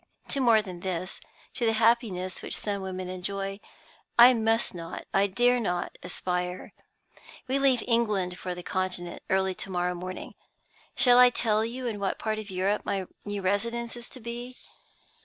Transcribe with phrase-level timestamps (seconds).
[0.29, 1.21] To more than this,
[1.53, 3.59] to the happiness which some women enjoy,
[4.17, 6.73] I must not, I dare not, aspire.
[7.47, 10.33] "We leave England for the Continent early tomorrow morning.
[10.97, 14.57] Shall I tell you in what part of Europe my new residence is to be?